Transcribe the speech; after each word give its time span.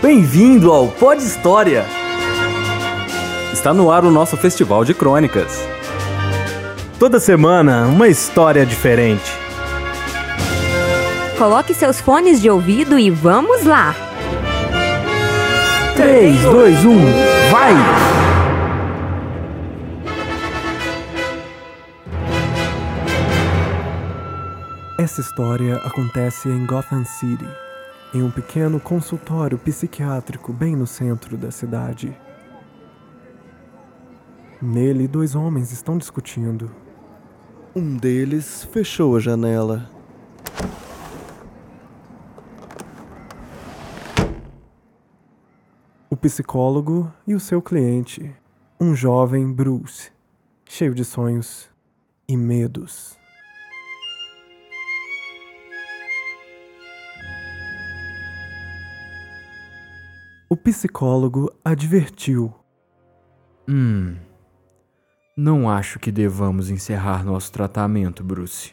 Bem-vindo 0.00 0.72
ao 0.72 0.86
Pod 0.86 1.20
História! 1.20 1.84
Está 3.52 3.74
no 3.74 3.90
ar 3.90 4.04
o 4.04 4.12
nosso 4.12 4.36
festival 4.36 4.84
de 4.84 4.94
crônicas. 4.94 5.58
Toda 7.00 7.18
semana, 7.18 7.84
uma 7.86 8.06
história 8.06 8.64
diferente. 8.64 9.28
Coloque 11.36 11.74
seus 11.74 12.00
fones 12.00 12.40
de 12.40 12.48
ouvido 12.48 12.96
e 12.96 13.10
vamos 13.10 13.64
lá! 13.64 13.92
3, 15.96 16.42
2, 16.42 16.84
1, 16.84 16.98
vai! 17.50 17.72
Essa 24.96 25.20
história 25.20 25.76
acontece 25.78 26.48
em 26.48 26.64
Gotham 26.66 27.04
City, 27.04 27.48
em 28.14 28.22
um 28.22 28.30
pequeno 28.30 28.80
consultório 28.80 29.58
psiquiátrico 29.58 30.52
bem 30.52 30.74
no 30.74 30.86
centro 30.86 31.36
da 31.36 31.50
cidade. 31.50 32.16
Nele, 34.60 35.06
dois 35.06 35.34
homens 35.34 35.70
estão 35.72 35.98
discutindo. 35.98 36.70
Um 37.76 37.96
deles 37.96 38.64
fechou 38.64 39.16
a 39.16 39.20
janela. 39.20 39.90
O 46.10 46.16
psicólogo 46.16 47.12
e 47.26 47.34
o 47.34 47.40
seu 47.40 47.60
cliente, 47.60 48.34
um 48.80 48.96
jovem 48.96 49.52
Bruce, 49.52 50.10
cheio 50.64 50.94
de 50.94 51.04
sonhos 51.04 51.68
e 52.26 52.36
medos. 52.36 53.18
O 60.50 60.56
psicólogo 60.56 61.52
advertiu. 61.62 62.54
Hum. 63.68 64.16
Não 65.36 65.68
acho 65.68 65.98
que 65.98 66.10
devamos 66.10 66.70
encerrar 66.70 67.22
nosso 67.22 67.52
tratamento, 67.52 68.24
Bruce. 68.24 68.72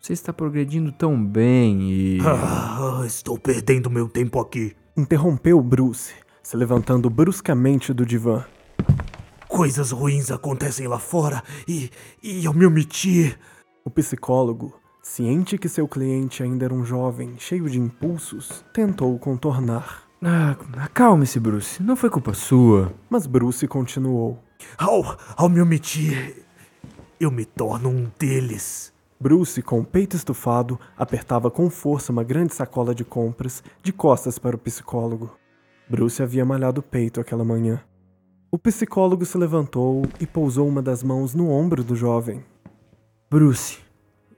Você 0.00 0.12
está 0.12 0.32
progredindo 0.32 0.92
tão 0.92 1.20
bem 1.20 1.90
e. 1.90 2.18
Ah, 2.22 3.04
estou 3.04 3.36
perdendo 3.36 3.90
meu 3.90 4.08
tempo 4.08 4.38
aqui. 4.38 4.76
Interrompeu 4.96 5.60
Bruce, 5.60 6.14
se 6.44 6.56
levantando 6.56 7.10
bruscamente 7.10 7.92
do 7.92 8.06
divã. 8.06 8.44
Coisas 9.48 9.90
ruins 9.90 10.30
acontecem 10.30 10.86
lá 10.86 11.00
fora 11.00 11.42
e, 11.66 11.90
e 12.22 12.44
eu 12.44 12.54
me 12.54 12.64
omiti. 12.64 13.36
O 13.84 13.90
psicólogo, 13.90 14.78
ciente 15.02 15.58
que 15.58 15.68
seu 15.68 15.88
cliente 15.88 16.40
ainda 16.40 16.66
era 16.66 16.74
um 16.74 16.84
jovem 16.84 17.34
cheio 17.36 17.68
de 17.68 17.80
impulsos, 17.80 18.64
tentou 18.72 19.18
contornar. 19.18 20.09
Ah, 20.22 20.56
acalme-se, 20.76 21.40
Bruce. 21.40 21.82
Não 21.82 21.96
foi 21.96 22.10
culpa 22.10 22.34
sua. 22.34 22.92
Mas 23.08 23.26
Bruce 23.26 23.66
continuou. 23.66 24.38
Ao, 24.76 25.16
ao 25.36 25.48
me 25.48 25.60
omitir, 25.60 26.44
eu 27.18 27.30
me 27.30 27.44
torno 27.44 27.88
um 27.88 28.10
deles. 28.18 28.92
Bruce, 29.18 29.62
com 29.62 29.80
o 29.80 29.84
peito 29.84 30.16
estufado, 30.16 30.78
apertava 30.96 31.50
com 31.50 31.68
força 31.68 32.12
uma 32.12 32.24
grande 32.24 32.54
sacola 32.54 32.94
de 32.94 33.04
compras 33.04 33.62
de 33.82 33.92
costas 33.92 34.38
para 34.38 34.56
o 34.56 34.58
psicólogo. 34.58 35.36
Bruce 35.88 36.22
havia 36.22 36.44
malhado 36.44 36.80
o 36.80 36.82
peito 36.82 37.20
aquela 37.20 37.44
manhã. 37.44 37.82
O 38.50 38.58
psicólogo 38.58 39.24
se 39.24 39.38
levantou 39.38 40.02
e 40.18 40.26
pousou 40.26 40.66
uma 40.66 40.82
das 40.82 41.02
mãos 41.02 41.34
no 41.34 41.50
ombro 41.50 41.84
do 41.84 41.94
jovem. 41.94 42.44
Bruce, 43.30 43.78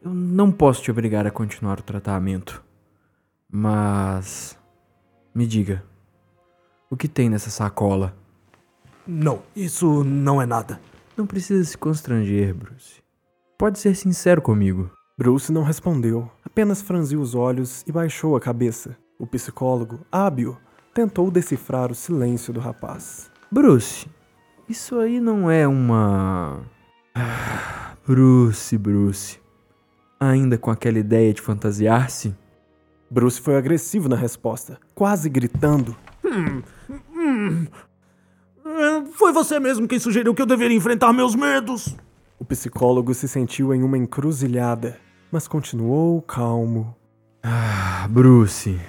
eu 0.02 0.12
não 0.12 0.50
posso 0.52 0.82
te 0.82 0.90
obrigar 0.90 1.26
a 1.26 1.30
continuar 1.30 1.78
o 1.78 1.82
tratamento. 1.82 2.62
Mas. 3.50 4.58
Me 5.34 5.46
diga. 5.46 5.82
O 6.90 6.96
que 6.96 7.08
tem 7.08 7.30
nessa 7.30 7.48
sacola? 7.48 8.14
Não, 9.06 9.42
isso 9.56 10.04
não 10.04 10.42
é 10.42 10.46
nada. 10.46 10.78
Não 11.16 11.26
precisa 11.26 11.64
se 11.64 11.76
constranger, 11.76 12.54
Bruce. 12.54 13.02
Pode 13.56 13.78
ser 13.78 13.94
sincero 13.94 14.42
comigo. 14.42 14.90
Bruce 15.16 15.52
não 15.52 15.62
respondeu, 15.62 16.30
apenas 16.44 16.82
franziu 16.82 17.20
os 17.20 17.34
olhos 17.34 17.82
e 17.86 17.92
baixou 17.92 18.36
a 18.36 18.40
cabeça. 18.40 18.96
O 19.18 19.26
psicólogo, 19.26 20.00
hábil, 20.10 20.56
tentou 20.92 21.30
decifrar 21.30 21.90
o 21.90 21.94
silêncio 21.94 22.52
do 22.52 22.60
rapaz. 22.60 23.30
Bruce, 23.50 24.06
isso 24.68 24.98
aí 24.98 25.20
não 25.20 25.50
é 25.50 25.66
uma. 25.66 26.62
Ah, 27.14 27.94
Bruce, 28.06 28.76
Bruce. 28.76 29.40
Ainda 30.18 30.58
com 30.58 30.70
aquela 30.70 30.98
ideia 30.98 31.32
de 31.32 31.40
fantasiar-se? 31.40 32.34
Bruce 33.12 33.38
foi 33.38 33.56
agressivo 33.56 34.08
na 34.08 34.16
resposta, 34.16 34.78
quase 34.94 35.28
gritando. 35.28 35.94
Hum, 36.24 36.62
hum. 37.14 37.66
Foi 39.12 39.34
você 39.34 39.60
mesmo 39.60 39.86
quem 39.86 39.98
sugeriu 39.98 40.34
que 40.34 40.40
eu 40.40 40.46
deveria 40.46 40.74
enfrentar 40.74 41.12
meus 41.12 41.34
medos. 41.34 41.94
O 42.38 42.44
psicólogo 42.46 43.12
se 43.12 43.28
sentiu 43.28 43.74
em 43.74 43.82
uma 43.82 43.98
encruzilhada, 43.98 44.98
mas 45.30 45.46
continuou 45.46 46.22
calmo. 46.22 46.96
Ah, 47.42 48.08
Bruce. 48.08 48.80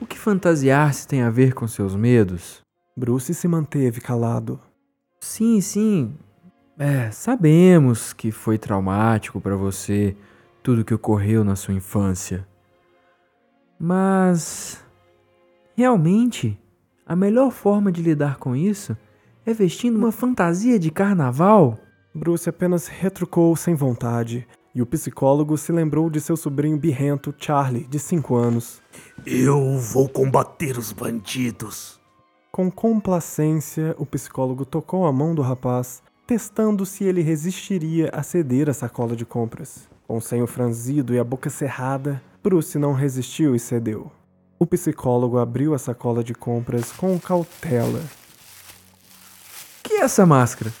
O 0.00 0.06
que 0.06 0.18
fantasiar-se 0.18 1.06
tem 1.06 1.22
a 1.22 1.30
ver 1.30 1.54
com 1.54 1.68
seus 1.68 1.94
medos? 1.94 2.60
Bruce 2.96 3.32
se 3.32 3.46
manteve 3.46 4.00
calado. 4.00 4.58
Sim, 5.20 5.60
sim. 5.60 6.16
É, 6.76 7.08
sabemos 7.12 8.12
que 8.12 8.32
foi 8.32 8.58
traumático 8.58 9.40
para 9.40 9.54
você 9.54 10.16
tudo 10.60 10.84
que 10.84 10.92
ocorreu 10.92 11.44
na 11.44 11.54
sua 11.54 11.72
infância. 11.72 12.50
Mas 13.84 14.78
realmente 15.76 16.56
a 17.04 17.16
melhor 17.16 17.50
forma 17.50 17.90
de 17.90 18.00
lidar 18.00 18.36
com 18.36 18.54
isso 18.54 18.96
é 19.44 19.52
vestindo 19.52 19.98
uma 19.98 20.12
fantasia 20.12 20.78
de 20.78 20.88
carnaval? 20.88 21.76
Bruce 22.14 22.48
apenas 22.48 22.86
retrucou 22.86 23.56
sem 23.56 23.74
vontade, 23.74 24.46
e 24.72 24.80
o 24.80 24.86
psicólogo 24.86 25.58
se 25.58 25.72
lembrou 25.72 26.08
de 26.08 26.20
seu 26.20 26.36
sobrinho 26.36 26.78
birrento, 26.78 27.34
Charlie, 27.36 27.84
de 27.88 27.98
5 27.98 28.36
anos. 28.36 28.80
Eu 29.26 29.76
vou 29.78 30.08
combater 30.08 30.78
os 30.78 30.92
bandidos. 30.92 31.98
Com 32.52 32.70
complacência, 32.70 33.96
o 33.98 34.06
psicólogo 34.06 34.64
tocou 34.64 35.06
a 35.06 35.12
mão 35.12 35.34
do 35.34 35.42
rapaz, 35.42 36.04
testando 36.24 36.86
se 36.86 37.02
ele 37.02 37.20
resistiria 37.20 38.10
a 38.12 38.22
ceder 38.22 38.70
a 38.70 38.74
sacola 38.74 39.16
de 39.16 39.26
compras. 39.26 39.88
Com 40.06 40.18
o 40.18 40.22
senho 40.22 40.46
franzido 40.46 41.12
e 41.12 41.18
a 41.18 41.24
boca 41.24 41.50
cerrada, 41.50 42.22
Bruce 42.42 42.78
não 42.78 42.92
resistiu 42.92 43.54
e 43.54 43.58
cedeu. 43.58 44.10
O 44.58 44.66
psicólogo 44.66 45.38
abriu 45.38 45.74
a 45.74 45.78
sacola 45.78 46.24
de 46.24 46.34
compras 46.34 46.90
com 46.90 47.18
cautela. 47.18 48.02
Que 49.82 49.94
é 49.94 50.00
essa 50.00 50.26
máscara? 50.26 50.72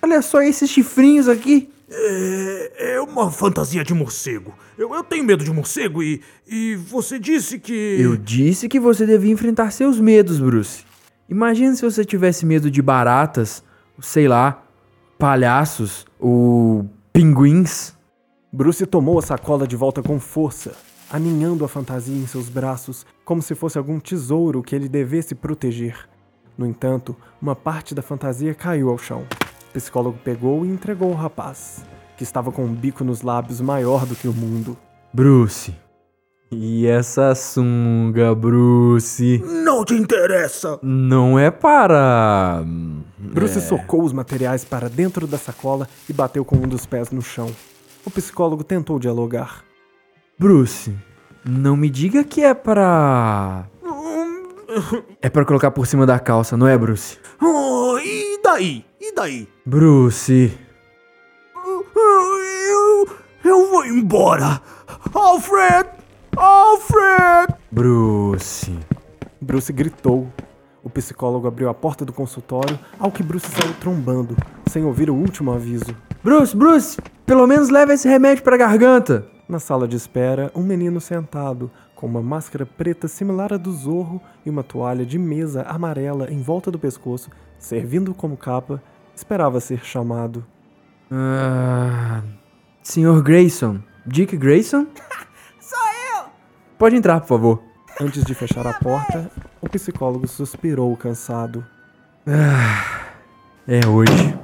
Olha 0.00 0.22
só 0.22 0.42
esses 0.42 0.70
chifrinhos 0.70 1.28
aqui. 1.28 1.70
É, 1.90 2.94
é 2.94 3.00
uma 3.00 3.30
fantasia 3.30 3.84
de 3.84 3.92
morcego. 3.92 4.54
Eu, 4.78 4.94
eu 4.94 5.04
tenho 5.04 5.24
medo 5.24 5.44
de 5.44 5.52
morcego 5.52 6.02
e, 6.02 6.22
e 6.46 6.76
você 6.76 7.18
disse 7.18 7.58
que. 7.58 7.96
Eu 8.00 8.16
disse 8.16 8.68
que 8.68 8.80
você 8.80 9.04
devia 9.04 9.32
enfrentar 9.32 9.70
seus 9.70 10.00
medos, 10.00 10.40
Bruce. 10.40 10.84
Imagina 11.28 11.74
se 11.74 11.82
você 11.82 12.04
tivesse 12.04 12.46
medo 12.46 12.70
de 12.70 12.80
baratas, 12.80 13.62
sei 14.00 14.26
lá, 14.28 14.64
palhaços 15.18 16.06
ou 16.18 16.88
pinguins. 17.12 17.94
Bruce 18.52 18.84
tomou 18.86 19.18
a 19.18 19.22
sacola 19.22 19.66
de 19.66 19.76
volta 19.76 20.02
com 20.02 20.18
força, 20.20 20.74
aninhando 21.12 21.64
a 21.64 21.68
fantasia 21.68 22.16
em 22.16 22.26
seus 22.26 22.48
braços 22.48 23.04
como 23.24 23.42
se 23.42 23.54
fosse 23.54 23.76
algum 23.76 24.00
tesouro 24.00 24.62
que 24.62 24.74
ele 24.74 24.88
devesse 24.88 25.34
proteger. 25.34 26.08
No 26.56 26.66
entanto, 26.66 27.14
uma 27.40 27.54
parte 27.54 27.94
da 27.94 28.00
fantasia 28.00 28.54
caiu 28.54 28.88
ao 28.88 28.96
chão. 28.96 29.26
O 29.68 29.72
psicólogo 29.72 30.18
pegou 30.24 30.64
e 30.64 30.68
entregou 30.68 31.10
ao 31.10 31.16
rapaz, 31.16 31.84
que 32.16 32.22
estava 32.22 32.50
com 32.50 32.64
um 32.64 32.74
bico 32.74 33.04
nos 33.04 33.20
lábios 33.20 33.60
maior 33.60 34.06
do 34.06 34.16
que 34.16 34.26
o 34.26 34.32
mundo. 34.32 34.76
Bruce. 35.12 35.74
E 36.50 36.86
essa 36.86 37.34
sunga, 37.34 38.34
Bruce? 38.34 39.42
Não 39.64 39.84
te 39.84 39.94
interessa! 39.94 40.78
Não 40.82 41.38
é 41.38 41.50
para. 41.50 42.62
Bruce 43.18 43.60
socou 43.62 44.02
os 44.02 44.12
materiais 44.12 44.62
para 44.62 44.90
dentro 44.90 45.26
da 45.26 45.38
sacola 45.38 45.88
e 46.08 46.12
bateu 46.12 46.44
com 46.44 46.56
um 46.56 46.68
dos 46.68 46.84
pés 46.84 47.10
no 47.10 47.22
chão. 47.22 47.50
O 48.04 48.10
psicólogo 48.10 48.62
tentou 48.62 48.98
dialogar. 48.98 49.64
Bruce, 50.42 50.92
não 51.44 51.76
me 51.76 51.88
diga 51.88 52.24
que 52.24 52.42
é 52.42 52.52
para. 52.52 53.64
É 55.20 55.30
para 55.30 55.44
colocar 55.44 55.70
por 55.70 55.86
cima 55.86 56.04
da 56.04 56.18
calça, 56.18 56.56
não 56.56 56.66
é, 56.66 56.76
Bruce? 56.76 57.16
Oh, 57.40 57.96
e 58.00 58.40
daí? 58.42 58.84
E 59.00 59.14
daí? 59.14 59.48
Bruce. 59.64 60.52
Eu, 61.94 63.08
eu 63.44 63.70
vou 63.70 63.86
embora! 63.86 64.60
Alfred! 65.14 65.88
Alfred! 66.36 67.54
Bruce. 67.70 68.76
Bruce 69.40 69.72
gritou. 69.72 70.28
O 70.82 70.90
psicólogo 70.90 71.46
abriu 71.46 71.68
a 71.68 71.74
porta 71.74 72.04
do 72.04 72.12
consultório, 72.12 72.76
ao 72.98 73.12
que 73.12 73.22
Bruce 73.22 73.46
saiu 73.46 73.72
trombando, 73.74 74.36
sem 74.66 74.84
ouvir 74.84 75.08
o 75.08 75.14
último 75.14 75.52
aviso. 75.52 75.96
Bruce, 76.20 76.56
Bruce, 76.56 76.98
pelo 77.24 77.46
menos 77.46 77.68
leva 77.68 77.94
esse 77.94 78.08
remédio 78.08 78.42
pra 78.42 78.56
garganta. 78.56 79.30
Na 79.48 79.58
sala 79.58 79.88
de 79.88 79.96
espera, 79.96 80.50
um 80.54 80.62
menino 80.62 81.00
sentado, 81.00 81.70
com 81.94 82.06
uma 82.06 82.22
máscara 82.22 82.64
preta 82.64 83.08
similar 83.08 83.52
à 83.52 83.56
do 83.56 83.72
Zorro 83.72 84.20
e 84.46 84.50
uma 84.50 84.62
toalha 84.62 85.04
de 85.04 85.18
mesa 85.18 85.62
amarela 85.62 86.30
em 86.30 86.40
volta 86.40 86.70
do 86.70 86.78
pescoço, 86.78 87.30
servindo 87.58 88.14
como 88.14 88.36
capa, 88.36 88.82
esperava 89.14 89.60
ser 89.60 89.84
chamado. 89.84 90.44
Ah, 91.10 92.22
Senhor 92.82 93.22
Grayson. 93.22 93.80
Dick 94.06 94.36
Grayson? 94.36 94.86
Sou 95.60 95.78
eu! 96.16 96.24
Pode 96.78 96.96
entrar, 96.96 97.20
por 97.20 97.28
favor. 97.28 97.62
Antes 98.00 98.24
de 98.24 98.34
fechar 98.34 98.66
a 98.66 98.72
porta, 98.74 99.30
o 99.60 99.68
psicólogo 99.68 100.26
suspirou 100.26 100.96
cansado. 100.96 101.64
É 103.68 103.86
hoje. 103.86 104.41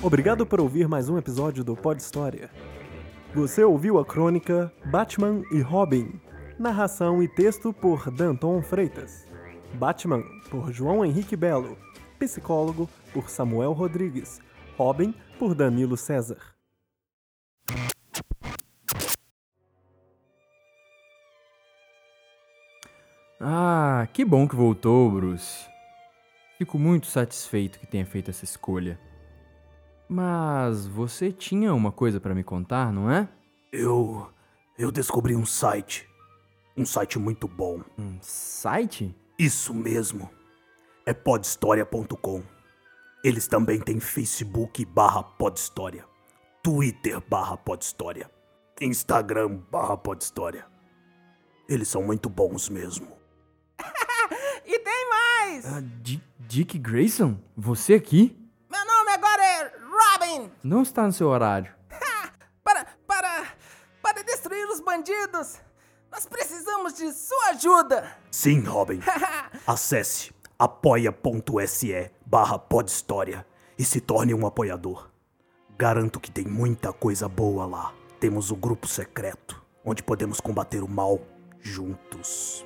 Obrigado 0.00 0.46
por 0.46 0.60
ouvir 0.60 0.86
mais 0.86 1.08
um 1.08 1.18
episódio 1.18 1.64
do 1.64 1.74
Pod 1.74 2.00
História. 2.00 2.48
Você 3.34 3.64
ouviu 3.64 3.98
a 3.98 4.06
crônica 4.06 4.72
Batman 4.84 5.42
e 5.50 5.60
Robin. 5.60 6.20
Narração 6.56 7.20
e 7.20 7.26
texto 7.26 7.72
por 7.72 8.08
Danton 8.08 8.62
Freitas. 8.62 9.26
Batman 9.74 10.22
por 10.50 10.72
João 10.72 11.04
Henrique 11.04 11.34
Belo. 11.34 11.76
Psicólogo 12.16 12.88
por 13.12 13.28
Samuel 13.28 13.72
Rodrigues. 13.72 14.40
Robin 14.76 15.12
por 15.36 15.52
Danilo 15.52 15.96
César. 15.96 16.38
Ah, 23.40 24.06
que 24.12 24.24
bom 24.24 24.46
que 24.46 24.54
voltou, 24.54 25.10
Bruce. 25.10 25.66
Fico 26.56 26.78
muito 26.78 27.08
satisfeito 27.08 27.80
que 27.80 27.86
tenha 27.86 28.06
feito 28.06 28.30
essa 28.30 28.44
escolha. 28.44 29.07
Mas 30.08 30.86
você 30.86 31.30
tinha 31.30 31.74
uma 31.74 31.92
coisa 31.92 32.20
pra 32.20 32.34
me 32.34 32.42
contar, 32.42 32.92
não 32.92 33.10
é? 33.10 33.28
Eu. 33.72 34.28
Eu 34.78 34.90
descobri 34.90 35.34
um 35.36 35.44
site. 35.44 36.08
Um 36.76 36.86
site 36.86 37.18
muito 37.18 37.46
bom. 37.48 37.82
Um 37.98 38.16
site? 38.22 39.14
Isso 39.38 39.74
mesmo. 39.74 40.30
É 41.04 41.12
podhistoria.com. 41.12 42.42
Eles 43.24 43.46
também 43.48 43.80
têm 43.80 43.98
Facebook 43.98 44.84
barra 44.84 45.22
podhistória, 45.24 46.04
Twitter 46.62 47.20
barra 47.28 47.56
podhistória, 47.56 48.30
Instagram 48.80 49.56
barra 49.70 49.96
podhistória. 49.96 50.64
Eles 51.68 51.88
são 51.88 52.02
muito 52.02 52.28
bons 52.30 52.68
mesmo. 52.68 53.08
E 54.70 54.78
tem 54.80 55.08
mais! 55.08 55.64
Ah, 55.64 55.80
Di- 56.02 56.22
Dick 56.40 56.78
Grayson? 56.78 57.38
Você 57.56 57.94
aqui? 57.94 58.36
Não 60.62 60.82
está 60.82 61.04
no 61.06 61.12
seu 61.12 61.28
horário. 61.28 61.72
Para, 62.62 62.86
para, 63.06 63.46
para 64.02 64.22
destruir 64.22 64.66
os 64.68 64.80
bandidos, 64.80 65.58
nós 66.12 66.26
precisamos 66.26 66.92
de 66.92 67.10
sua 67.12 67.50
ajuda! 67.52 68.04
Sim, 68.30 68.60
Robin. 68.60 69.00
Acesse 69.66 70.34
apoia.se 70.58 72.10
barra 72.26 72.58
podhistória 72.58 73.46
e 73.78 73.84
se 73.84 74.02
torne 74.02 74.34
um 74.34 74.46
apoiador. 74.46 75.08
Garanto 75.78 76.20
que 76.20 76.30
tem 76.30 76.44
muita 76.44 76.92
coisa 76.92 77.28
boa 77.28 77.64
lá. 77.64 77.94
Temos 78.20 78.50
o 78.50 78.56
grupo 78.56 78.86
secreto, 78.86 79.62
onde 79.84 80.02
podemos 80.02 80.40
combater 80.40 80.82
o 80.82 80.88
mal 80.88 81.20
juntos. 81.60 82.64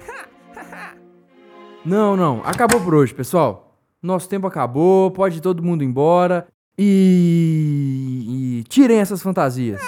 Não, 1.84 2.16
não. 2.16 2.40
Acabou 2.44 2.80
por 2.80 2.94
hoje, 2.94 3.14
pessoal. 3.14 3.76
Nosso 4.02 4.28
tempo 4.28 4.46
acabou, 4.46 5.10
pode 5.10 5.40
todo 5.40 5.62
mundo 5.62 5.84
ir 5.84 5.86
embora. 5.86 6.48
E. 6.78 8.60
e 8.60 8.64
tirem 8.68 8.98
essas 8.98 9.22
fantasias. 9.22 9.80